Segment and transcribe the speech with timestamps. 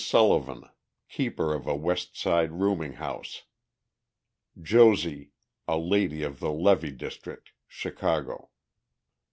[0.03, 0.63] SULLIVAN,
[1.09, 3.43] keeper of a West Side rooming house.
[4.59, 5.29] "JOSIE,"
[5.67, 8.49] a lady of the Levee district, Chicago.